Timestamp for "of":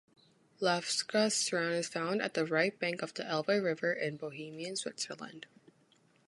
3.03-3.13